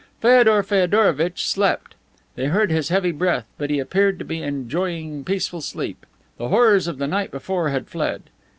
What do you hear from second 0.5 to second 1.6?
Feodorovitch